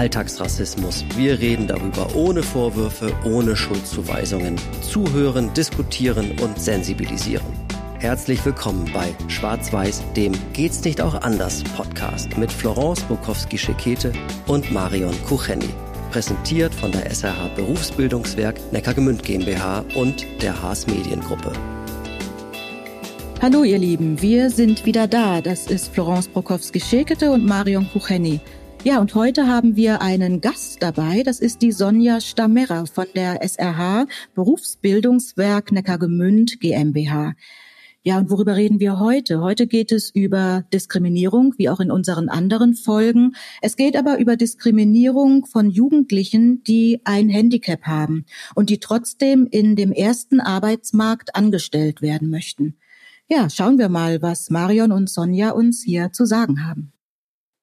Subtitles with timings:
[0.00, 1.04] Alltagsrassismus.
[1.14, 4.56] Wir reden darüber ohne Vorwürfe, ohne Schuldzuweisungen.
[4.80, 7.44] Zuhören, diskutieren und sensibilisieren.
[7.98, 14.14] Herzlich willkommen bei Schwarz-Weiß, dem Geht's nicht auch anders Podcast mit Florence Bukowski-Schekete
[14.46, 15.68] und Marion Kucheni.
[16.10, 21.52] Präsentiert von der SRH Berufsbildungswerk Neckargemünd GmbH und der Haas Mediengruppe.
[23.42, 25.42] Hallo ihr Lieben, wir sind wieder da.
[25.42, 28.40] Das ist Florence Brokowski-Schekete und Marion Kucheni.
[28.82, 31.22] Ja, und heute haben wir einen Gast dabei.
[31.22, 37.34] Das ist die Sonja Stammerer von der SRH Berufsbildungswerk Neckargemünd GmbH.
[38.02, 39.42] Ja, und worüber reden wir heute?
[39.42, 43.32] Heute geht es über Diskriminierung, wie auch in unseren anderen Folgen.
[43.60, 49.76] Es geht aber über Diskriminierung von Jugendlichen, die ein Handicap haben und die trotzdem in
[49.76, 52.78] dem ersten Arbeitsmarkt angestellt werden möchten.
[53.28, 56.94] Ja, schauen wir mal, was Marion und Sonja uns hier zu sagen haben.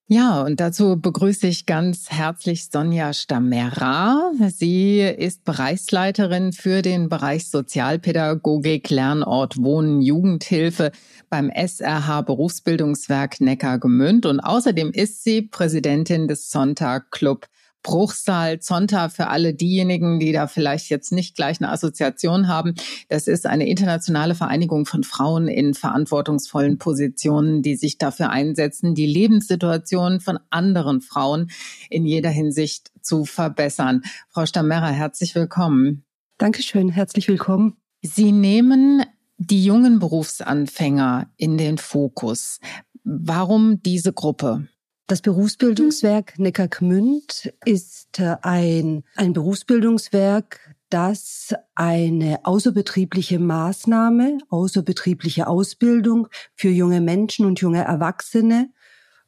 [0.09, 4.31] Ja, und dazu begrüße ich ganz herzlich Sonja Stamera.
[4.47, 10.93] Sie ist Bereichsleiterin für den Bereich Sozialpädagogik, Lernort Wohnen, Jugendhilfe
[11.29, 17.47] beim SRH Berufsbildungswerk Neckargemünd und außerdem ist sie Präsidentin des Sonntag Club
[17.87, 22.75] Bruchsal, Zonta für alle diejenigen, die da vielleicht jetzt nicht gleich eine Assoziation haben.
[23.07, 29.05] Das ist eine internationale Vereinigung von Frauen in verantwortungsvollen Positionen, die sich dafür einsetzen, die
[29.05, 31.49] Lebenssituation von anderen Frauen
[31.89, 34.01] in jeder Hinsicht zu verbessern.
[34.27, 36.03] Frau Stammerer, herzlich willkommen.
[36.39, 37.77] Dankeschön, herzlich willkommen.
[38.01, 39.05] Sie nehmen
[39.37, 42.59] die jungen Berufsanfänger in den Fokus.
[43.05, 44.67] Warum diese Gruppe?
[45.09, 56.67] Das Berufsbildungswerk Neckargmünd ist äh, ein, ein Berufsbildungswerk, das eine außerbetriebliche Maßnahme, außerbetriebliche Ausbildung für
[56.67, 58.69] junge Menschen und junge Erwachsene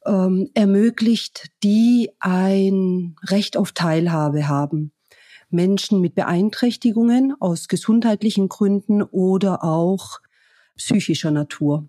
[0.04, 4.92] ähm, ermöglicht, die ein Recht auf Teilhabe haben.
[5.48, 10.20] Menschen mit Beeinträchtigungen aus gesundheitlichen Gründen oder auch
[10.76, 11.88] psychischer Natur.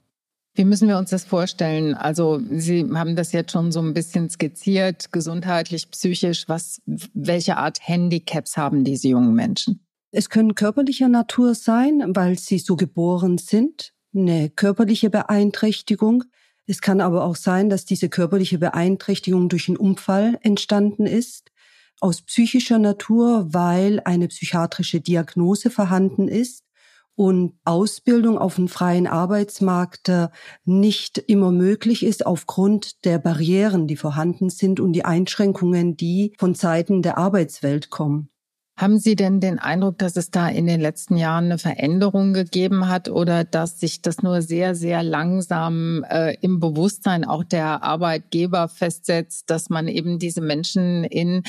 [0.54, 1.94] Wie müssen wir uns das vorstellen?
[1.94, 6.50] Also Sie haben das jetzt schon so ein bisschen skizziert, gesundheitlich, psychisch.
[6.50, 6.82] Was,
[7.14, 9.86] welche Art Handicaps haben diese jungen Menschen?
[10.12, 16.26] Es können körperlicher Natur sein, weil sie so geboren sind, eine körperliche Beeinträchtigung.
[16.68, 21.50] Es kann aber auch sein, dass diese körperliche Beeinträchtigung durch einen Unfall entstanden ist,
[22.02, 26.64] aus psychischer Natur, weil eine psychiatrische Diagnose vorhanden ist
[27.22, 30.30] und Ausbildung auf dem freien Arbeitsmarkt äh,
[30.66, 36.56] nicht immer möglich ist aufgrund der Barrieren, die vorhanden sind und die Einschränkungen, die von
[36.56, 38.30] Seiten der Arbeitswelt kommen.
[38.76, 42.88] Haben Sie denn den Eindruck, dass es da in den letzten Jahren eine Veränderung gegeben
[42.88, 48.68] hat oder dass sich das nur sehr, sehr langsam äh, im Bewusstsein auch der Arbeitgeber
[48.68, 51.44] festsetzt, dass man eben diese Menschen in,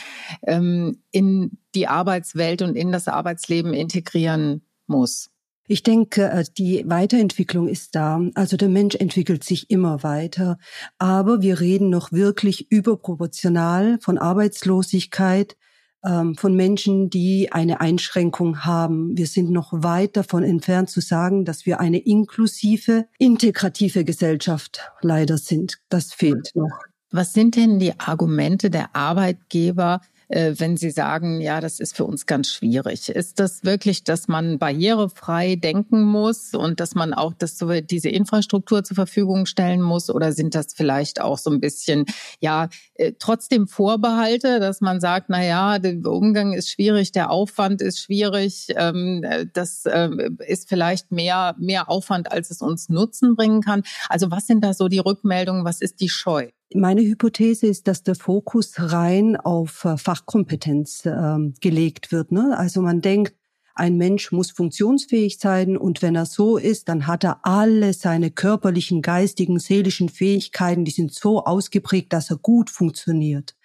[0.46, 5.32] ähm, in die Arbeitswelt und in das Arbeitsleben integrieren muss?
[5.68, 8.20] Ich denke, äh, die Weiterentwicklung ist da.
[8.34, 10.58] Also der Mensch entwickelt sich immer weiter.
[10.98, 15.56] Aber wir reden noch wirklich überproportional von Arbeitslosigkeit,
[16.04, 19.16] ähm, von Menschen, die eine Einschränkung haben.
[19.16, 25.38] Wir sind noch weit davon entfernt zu sagen, dass wir eine inklusive, integrative Gesellschaft leider
[25.38, 25.78] sind.
[25.88, 26.70] Das fehlt noch.
[27.12, 30.00] Was sind denn die Argumente der Arbeitgeber,
[30.32, 33.10] wenn Sie sagen, ja, das ist für uns ganz schwierig.
[33.10, 37.58] Ist das wirklich, dass man barrierefrei denken muss und dass man auch das,
[37.90, 40.08] diese Infrastruktur zur Verfügung stellen muss?
[40.08, 42.06] Oder sind das vielleicht auch so ein bisschen,
[42.40, 47.82] ja, äh, trotzdem Vorbehalte, dass man sagt, na ja, der Umgang ist schwierig, der Aufwand
[47.82, 50.08] ist schwierig, ähm, das äh,
[50.46, 53.82] ist vielleicht mehr, mehr Aufwand, als es uns Nutzen bringen kann.
[54.08, 55.64] Also was sind da so die Rückmeldungen?
[55.64, 56.48] Was ist die Scheu?
[56.74, 62.32] Meine Hypothese ist, dass der Fokus rein auf äh, Fachkompetenz äh, gelegt wird.
[62.32, 62.56] Ne?
[62.56, 63.34] Also man denkt,
[63.74, 68.30] ein Mensch muss funktionsfähig sein und wenn er so ist, dann hat er alle seine
[68.30, 73.56] körperlichen, geistigen, seelischen Fähigkeiten, die sind so ausgeprägt, dass er gut funktioniert.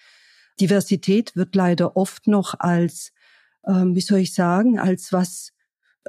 [0.62, 3.12] Diversität wird leider oft noch als,
[3.63, 5.51] äh, wie soll ich sagen, als was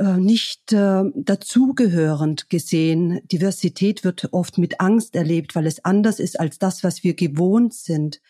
[0.04, 3.20] nicht äh, dazugehörend gesehen.
[3.30, 7.74] Diversität wird oft mit Angst erlebt, weil es anders ist als das, was wir gewohnt
[7.74, 8.20] sind.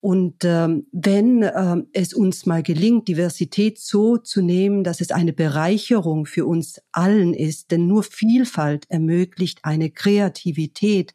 [0.00, 5.32] Und ähm, wenn ähm, es uns mal gelingt, Diversität so zu nehmen, dass es eine
[5.32, 11.14] Bereicherung für uns allen ist, denn nur Vielfalt ermöglicht eine Kreativität,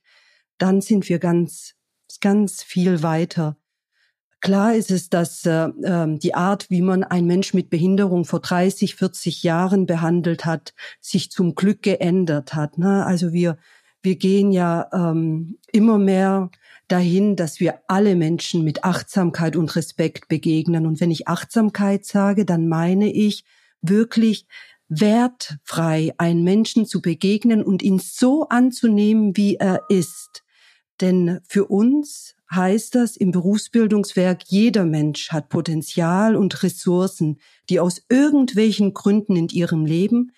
[0.57, 1.75] dann sind wir ganz,
[2.19, 3.55] ganz viel weiter.
[4.41, 8.39] Klar ist es, dass äh, ähm, die Art, wie man einen Mensch mit Behinderung vor
[8.39, 12.79] 30, 40 Jahren behandelt hat, sich zum Glück geändert hat.
[12.79, 13.05] Ne?
[13.05, 13.57] Also wir,
[14.01, 16.49] wir gehen ja ähm, immer mehr
[16.87, 20.87] dahin, dass wir alle Menschen mit Achtsamkeit und Respekt begegnen.
[20.87, 23.45] Und wenn ich Achtsamkeit sage, dann meine ich
[23.83, 24.47] wirklich
[24.89, 30.43] wertfrei einen Menschen zu begegnen und ihn so anzunehmen, wie er ist.
[30.99, 37.39] Denn für uns heißt das im Berufsbildungswerk, jeder Mensch hat Potenzial und Ressourcen,
[37.69, 40.31] die aus irgendwelchen Gründen in ihrem Leben,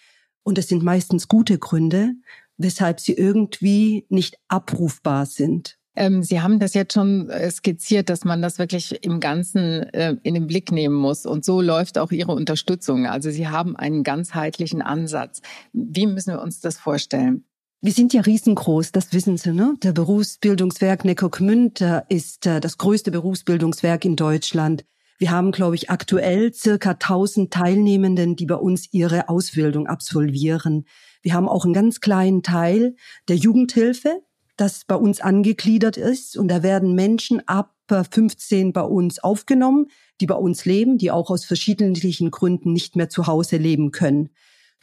[0.43, 2.15] und es sind meistens gute Gründe,
[2.57, 5.77] weshalb sie irgendwie nicht abrufbar sind.
[5.95, 10.15] Ähm, Sie haben das jetzt schon äh, skizziert, dass man das wirklich im Ganzen äh,
[10.23, 11.25] in den Blick nehmen muss.
[11.25, 13.05] Und so läuft auch Ihre Unterstützung.
[13.05, 15.41] Also Sie haben einen ganzheitlichen Ansatz.
[15.71, 17.45] Wie müssen wir uns das vorstellen?
[17.85, 19.75] Wir sind ja riesengroß, das wissen Sie, ne?
[19.83, 24.85] Der Berufsbildungswerk Neckargemünd ist äh, das größte Berufsbildungswerk in Deutschland.
[25.17, 30.85] Wir haben, glaube ich, aktuell circa 1000 Teilnehmenden, die bei uns ihre Ausbildung absolvieren.
[31.23, 32.95] Wir haben auch einen ganz kleinen Teil
[33.27, 34.21] der Jugendhilfe,
[34.55, 36.37] das bei uns angegliedert ist.
[36.37, 39.87] Und da werden Menschen ab 15 bei uns aufgenommen,
[40.21, 41.95] die bei uns leben, die auch aus verschiedenen
[42.31, 44.29] Gründen nicht mehr zu Hause leben können.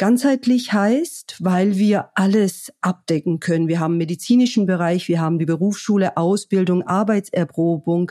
[0.00, 3.68] Ganzheitlich heißt, weil wir alles abdecken können.
[3.68, 8.10] Wir haben medizinischen Bereich, wir haben die Berufsschule, Ausbildung, Arbeitserprobung,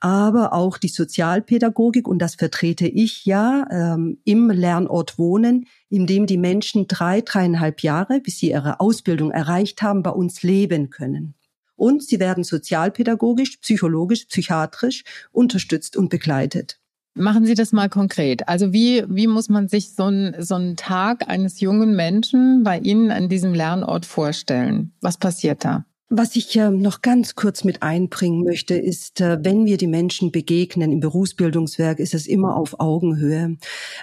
[0.00, 6.24] aber auch die Sozialpädagogik und das vertrete ich ja ähm, im Lernort Wohnen, in dem
[6.24, 11.34] die Menschen drei, dreieinhalb Jahre, bis sie ihre Ausbildung erreicht haben, bei uns leben können.
[11.74, 16.80] Und sie werden sozialpädagogisch, psychologisch, psychiatrisch unterstützt und begleitet.
[17.18, 18.46] Machen Sie das mal konkret.
[18.46, 22.78] Also wie, wie muss man sich so, ein, so einen Tag eines jungen Menschen bei
[22.78, 24.92] Ihnen an diesem Lernort vorstellen?
[25.00, 25.86] Was passiert da?
[26.10, 30.30] Was ich äh, noch ganz kurz mit einbringen möchte, ist, äh, wenn wir die Menschen
[30.30, 33.56] begegnen im Berufsbildungswerk, ist es immer auf Augenhöhe.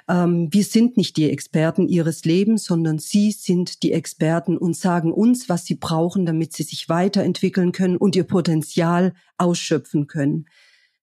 [0.10, 5.14] Ähm, wir sind nicht die Experten ihres Lebens, sondern sie sind die Experten und sagen
[5.14, 10.48] uns, was sie brauchen, damit sie sich weiterentwickeln können und ihr Potenzial ausschöpfen können.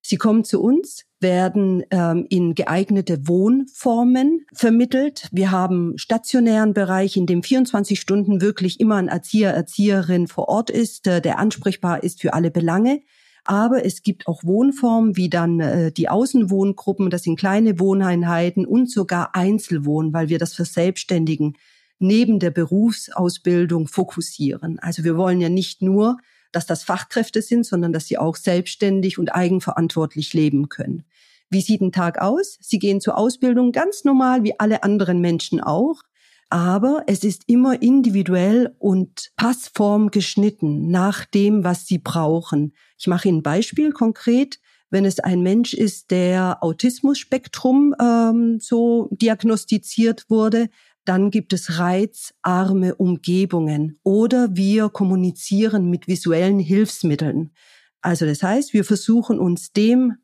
[0.02, 5.29] Sie kommen zu uns, werden ähm, in geeignete Wohnformen vermittelt.
[5.32, 10.70] Wir haben stationären Bereich, in dem 24 Stunden wirklich immer ein Erzieher, Erzieherin vor Ort
[10.70, 13.00] ist, äh, der ansprechbar ist für alle Belange.
[13.44, 18.91] Aber es gibt auch Wohnformen wie dann äh, die Außenwohngruppen, das sind kleine Wohneinheiten und
[18.91, 21.56] sogar Einzelwohnen, weil wir das Verselbstständigen
[21.99, 24.79] neben der Berufsausbildung fokussieren.
[24.79, 26.17] Also wir wollen ja nicht nur
[26.52, 31.05] dass das Fachkräfte sind, sondern dass sie auch selbstständig und eigenverantwortlich leben können.
[31.50, 32.58] Wie sieht ein Tag aus?
[32.61, 36.02] Sie gehen zur Ausbildung ganz normal wie alle anderen Menschen auch.
[36.49, 42.75] Aber es ist immer individuell und passform geschnitten nach dem, was sie brauchen.
[42.99, 44.58] Ich mache Ihnen ein Beispiel konkret.
[44.91, 50.69] Wenn es ein Mensch ist, der Autismus-Spektrum ähm, so diagnostiziert wurde,
[51.05, 57.52] dann gibt es reizarme Umgebungen oder wir kommunizieren mit visuellen Hilfsmitteln.
[58.00, 60.17] Also das heißt, wir versuchen uns dem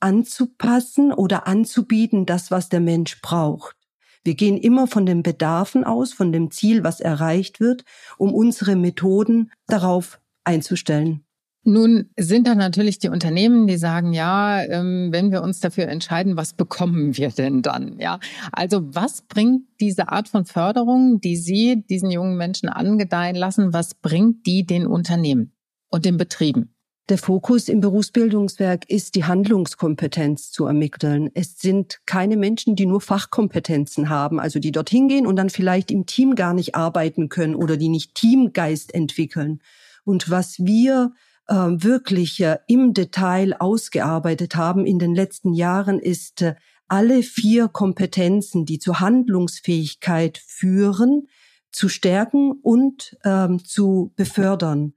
[0.00, 3.76] anzupassen oder anzubieten, das, was der Mensch braucht.
[4.24, 7.84] Wir gehen immer von den Bedarfen aus, von dem Ziel, was erreicht wird,
[8.18, 11.24] um unsere Methoden darauf einzustellen.
[11.68, 16.38] Nun sind da natürlich die Unternehmen, die sagen, ja, ähm, wenn wir uns dafür entscheiden,
[16.38, 17.98] was bekommen wir denn dann?
[18.00, 18.20] Ja,
[18.52, 23.94] also was bringt diese Art von Förderung, die Sie diesen jungen Menschen angedeihen lassen, was
[23.94, 25.52] bringt die den Unternehmen
[25.90, 26.74] und den Betrieben?
[27.10, 31.28] Der Fokus im Berufsbildungswerk ist, die Handlungskompetenz zu ermitteln.
[31.34, 35.90] Es sind keine Menschen, die nur Fachkompetenzen haben, also die dorthin gehen und dann vielleicht
[35.90, 39.60] im Team gar nicht arbeiten können oder die nicht Teamgeist entwickeln.
[40.04, 41.12] Und was wir
[41.48, 46.54] äh, wirklich äh, im Detail ausgearbeitet haben in den letzten Jahren, ist äh,
[46.86, 51.28] alle vier Kompetenzen, die zur Handlungsfähigkeit führen,
[51.70, 54.94] zu stärken und ähm, zu befördern.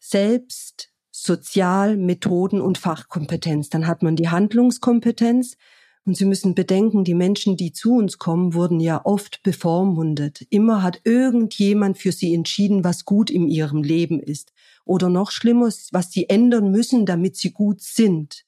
[0.00, 3.68] Selbst Sozial, Methoden und Fachkompetenz.
[3.70, 5.56] Dann hat man die Handlungskompetenz.
[6.04, 10.46] Und Sie müssen bedenken, die Menschen, die zu uns kommen, wurden ja oft bevormundet.
[10.50, 14.52] Immer hat irgendjemand für sie entschieden, was gut in ihrem Leben ist
[14.88, 18.44] oder noch schlimmer, was sie ändern müssen, damit sie gut sind.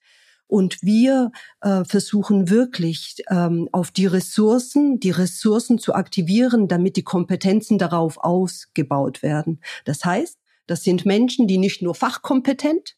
[0.46, 1.30] Und wir
[1.60, 8.18] äh, versuchen wirklich ähm, auf die Ressourcen, die Ressourcen zu aktivieren, damit die Kompetenzen darauf
[8.18, 9.60] ausgebaut werden.
[9.84, 12.96] Das heißt, das sind Menschen, die nicht nur fachkompetent,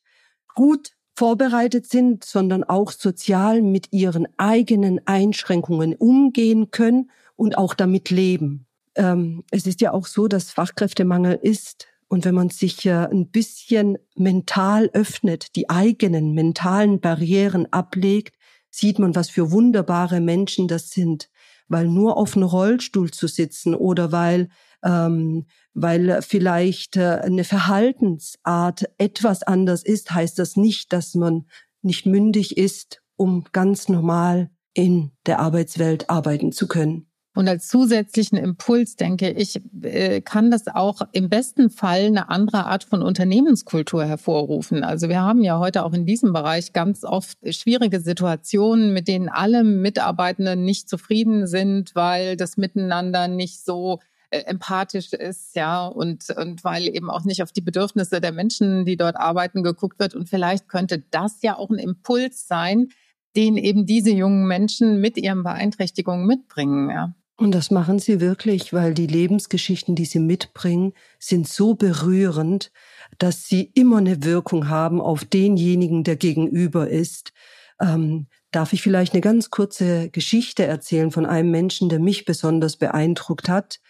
[0.55, 8.09] gut vorbereitet sind, sondern auch sozial mit ihren eigenen Einschränkungen umgehen können und auch damit
[8.09, 8.67] leben.
[8.95, 13.97] Ähm, es ist ja auch so, dass Fachkräftemangel ist und wenn man sich ein bisschen
[14.17, 18.37] mental öffnet, die eigenen mentalen Barrieren ablegt,
[18.69, 21.31] sieht man, was für wunderbare Menschen das sind.
[21.69, 24.51] Weil nur auf einem Rollstuhl zu sitzen oder weil
[24.85, 31.47] ähm, weil vielleicht äh, eine Verhaltensart etwas anders ist, heißt das nicht, dass man
[31.81, 37.07] nicht mündig ist, um ganz normal in der Arbeitswelt arbeiten zu können.
[37.35, 42.67] Und als zusätzlichen Impuls denke ich, äh, kann das auch im besten Fall eine andere
[42.67, 44.85] Art von Unternehmenskultur hervorrufen.
[44.85, 49.31] Also wir haben ja heute auch in diesem Bereich ganz oft schwierige Situationen, mit denen
[49.31, 56.29] alle Mitarbeitenden nicht zufrieden sind, weil das Miteinander nicht so äh, empathisch ist, ja, und,
[56.37, 60.15] und weil eben auch nicht auf die Bedürfnisse der Menschen, die dort arbeiten, geguckt wird.
[60.15, 62.89] Und vielleicht könnte das ja auch ein Impuls sein,
[63.37, 67.15] den eben diese jungen Menschen mit ihren Beeinträchtigungen mitbringen, ja.
[67.37, 72.71] Und das machen sie wirklich, weil die Lebensgeschichten, die sie mitbringen, sind so berührend,
[73.19, 77.33] dass sie immer eine Wirkung haben auf denjenigen, der gegenüber ist.
[77.81, 82.77] Ähm, darf ich vielleicht eine ganz kurze Geschichte erzählen von einem Menschen, der mich besonders
[82.77, 83.81] beeindruckt hat?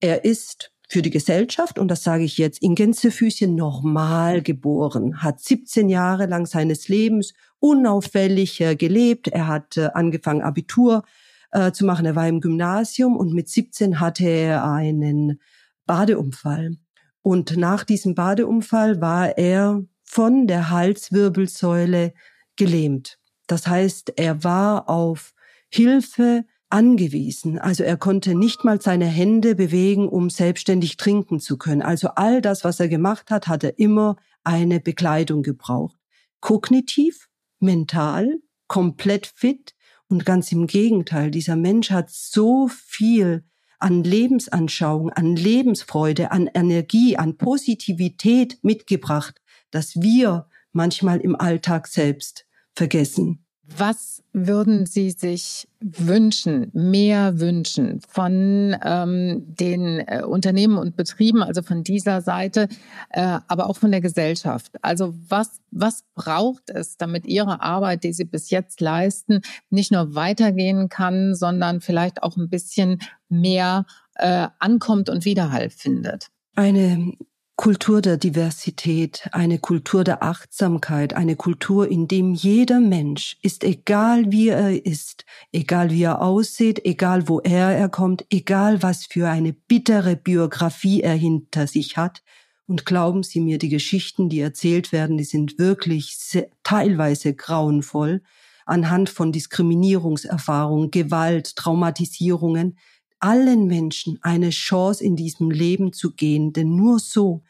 [0.00, 5.38] Er ist für die Gesellschaft, und das sage ich jetzt in Gänsefüßchen, normal geboren, hat
[5.38, 9.28] 17 Jahre lang seines Lebens unauffällig äh, gelebt.
[9.28, 11.04] Er hat äh, angefangen, Abitur
[11.52, 12.06] äh, zu machen.
[12.06, 15.40] Er war im Gymnasium und mit 17 hatte er einen
[15.86, 16.76] Badeunfall.
[17.22, 22.14] Und nach diesem Badeunfall war er von der Halswirbelsäule
[22.56, 23.18] gelähmt.
[23.46, 25.32] Das heißt, er war auf
[25.68, 27.58] Hilfe angewiesen.
[27.58, 31.82] Also er konnte nicht mal seine Hände bewegen, um selbstständig trinken zu können.
[31.82, 35.96] Also all das, was er gemacht hat, hat er immer eine Bekleidung gebraucht.
[36.40, 37.28] Kognitiv,
[37.58, 38.38] mental,
[38.68, 39.74] komplett fit,
[40.10, 43.44] und ganz im Gegenteil, dieser Mensch hat so viel
[43.78, 49.40] an Lebensanschauung, an Lebensfreude, an Energie, an Positivität mitgebracht,
[49.70, 53.46] dass wir manchmal im Alltag selbst vergessen.
[53.76, 61.62] Was würden Sie sich wünschen, mehr wünschen von ähm, den äh, Unternehmen und Betrieben, also
[61.62, 62.68] von dieser Seite,
[63.10, 64.72] äh, aber auch von der Gesellschaft?
[64.82, 70.14] Also was, was braucht es, damit Ihre Arbeit, die Sie bis jetzt leisten, nicht nur
[70.14, 76.28] weitergehen kann, sondern vielleicht auch ein bisschen mehr äh, ankommt und Widerhall findet?
[76.54, 77.14] Eine
[77.60, 84.32] Kultur der Diversität, eine Kultur der Achtsamkeit, eine Kultur, in dem jeder Mensch ist, egal
[84.32, 89.52] wie er ist, egal wie er aussieht, egal woher er kommt, egal was für eine
[89.52, 92.22] bittere Biografie er hinter sich hat.
[92.66, 98.22] Und glauben Sie mir, die Geschichten, die erzählt werden, die sind wirklich sehr, teilweise grauenvoll
[98.64, 102.78] anhand von Diskriminierungserfahrungen, Gewalt, Traumatisierungen,
[103.18, 107.42] allen Menschen eine Chance in diesem Leben zu gehen, denn nur so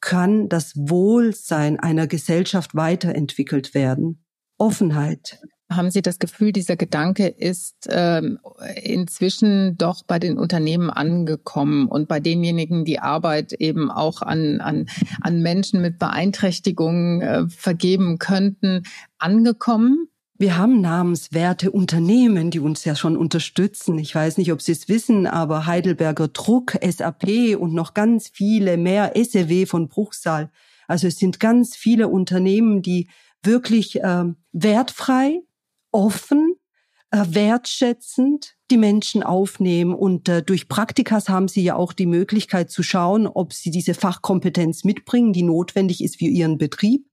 [0.00, 4.24] kann das Wohlsein einer Gesellschaft weiterentwickelt werden.
[4.58, 5.40] Offenheit.
[5.70, 8.38] Haben Sie das Gefühl, dieser Gedanke ist ähm,
[8.80, 14.86] inzwischen doch bei den Unternehmen angekommen und bei denjenigen, die Arbeit eben auch an, an,
[15.20, 18.84] an Menschen mit Beeinträchtigungen äh, vergeben könnten,
[19.18, 20.08] angekommen?
[20.38, 23.98] Wir haben namenswerte Unternehmen, die uns ja schon unterstützen.
[23.98, 28.76] Ich weiß nicht, ob Sie es wissen, aber Heidelberger Druck, SAP und noch ganz viele
[28.76, 30.50] mehr, SEW von Bruchsal.
[30.88, 33.08] Also es sind ganz viele Unternehmen, die
[33.42, 35.40] wirklich äh, wertfrei,
[35.90, 36.56] offen,
[37.10, 39.94] äh, wertschätzend die Menschen aufnehmen.
[39.94, 43.94] Und äh, durch Praktikas haben sie ja auch die Möglichkeit zu schauen, ob sie diese
[43.94, 47.06] Fachkompetenz mitbringen, die notwendig ist für ihren Betrieb.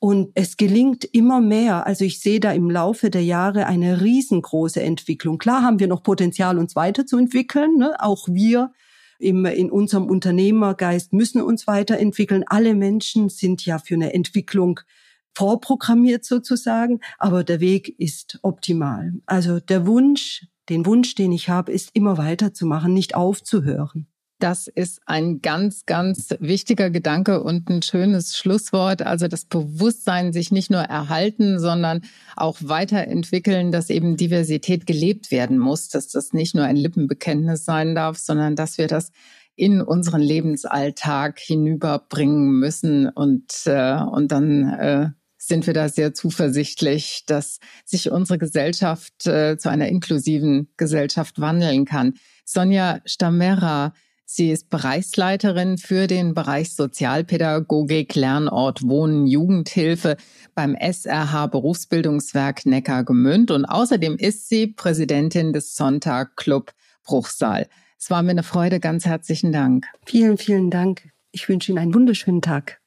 [0.00, 1.86] Und es gelingt immer mehr.
[1.86, 5.36] Also ich sehe da im Laufe der Jahre eine riesengroße Entwicklung.
[5.36, 7.76] Klar haben wir noch Potenzial, uns weiterzuentwickeln.
[7.76, 7.94] Ne?
[7.98, 8.72] Auch wir
[9.18, 12.44] im, in unserem Unternehmergeist müssen uns weiterentwickeln.
[12.46, 14.80] Alle Menschen sind ja für eine Entwicklung
[15.34, 19.12] vorprogrammiert sozusagen, aber der Weg ist optimal.
[19.26, 24.06] Also der Wunsch, den Wunsch, den ich habe, ist immer weiterzumachen, nicht aufzuhören.
[24.40, 29.02] Das ist ein ganz, ganz wichtiger Gedanke und ein schönes Schlusswort.
[29.02, 32.00] Also das Bewusstsein sich nicht nur erhalten, sondern
[32.36, 37.94] auch weiterentwickeln, dass eben Diversität gelebt werden muss, dass das nicht nur ein Lippenbekenntnis sein
[37.94, 39.12] darf, sondern dass wir das
[39.56, 47.24] in unseren Lebensalltag hinüberbringen müssen und, äh, und dann äh, sind wir da sehr zuversichtlich,
[47.26, 52.14] dass sich unsere Gesellschaft äh, zu einer inklusiven Gesellschaft wandeln kann.
[52.46, 53.92] Sonja Stamera,
[54.32, 60.16] Sie ist Bereichsleiterin für den Bereich Sozialpädagogik, Lernort Wohnen, Jugendhilfe
[60.54, 66.70] beim SRH Berufsbildungswerk Neckargemünd und außerdem ist sie Präsidentin des Sonntag Club
[67.02, 67.66] Bruchsal.
[67.98, 68.78] Es war mir eine Freude.
[68.78, 69.86] Ganz herzlichen Dank.
[70.06, 71.10] Vielen, vielen Dank.
[71.32, 72.80] Ich wünsche Ihnen einen wunderschönen Tag.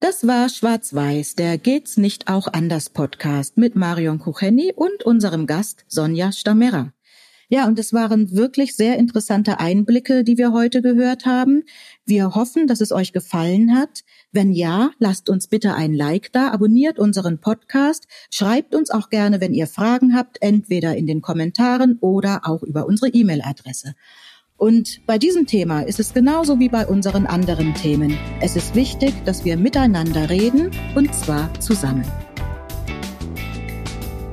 [0.00, 5.84] Das war Schwarz-Weiß, der Geht's nicht auch anders Podcast mit Marion Kucheni und unserem Gast
[5.88, 6.94] Sonja Stamera.
[7.50, 11.64] Ja, und es waren wirklich sehr interessante Einblicke, die wir heute gehört haben.
[12.04, 14.04] Wir hoffen, dass es euch gefallen hat.
[14.32, 19.40] Wenn ja, lasst uns bitte ein Like da, abonniert unseren Podcast, schreibt uns auch gerne,
[19.40, 23.94] wenn ihr Fragen habt, entweder in den Kommentaren oder auch über unsere E-Mail-Adresse.
[24.58, 28.18] Und bei diesem Thema ist es genauso wie bei unseren anderen Themen.
[28.42, 32.04] Es ist wichtig, dass wir miteinander reden und zwar zusammen.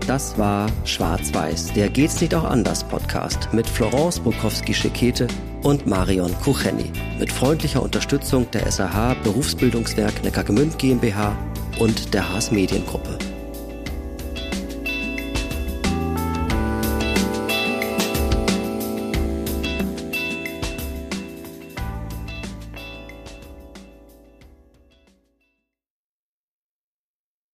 [0.07, 5.27] Das war Schwarz-Weiß, der Geht's nicht auch anders Podcast mit Florence Bukowski-Schekete
[5.63, 6.91] und Marion Kucheni.
[7.17, 11.35] Mit freundlicher Unterstützung der SAH Berufsbildungswerk Neckargemünd GmbH
[11.79, 13.17] und der Haas Mediengruppe.